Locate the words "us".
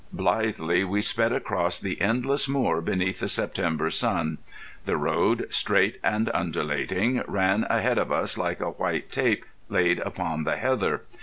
8.11-8.35